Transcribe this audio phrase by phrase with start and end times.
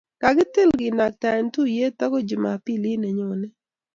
[0.21, 3.47] kakitil kenaktaen tuyiet agoi jumampili ne nyone